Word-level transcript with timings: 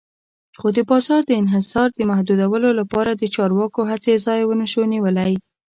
خو 0.59 0.67
د 0.77 0.79
بازار 0.91 1.21
د 1.25 1.31
انحصار 1.41 1.87
د 1.93 1.99
محدودولو 2.11 2.69
لپاره 2.79 3.11
د 3.15 3.23
چارواکو 3.35 3.81
هڅې 3.91 4.13
ځای 4.25 4.41
ونشو 4.45 4.83
نیولی. 4.93 5.33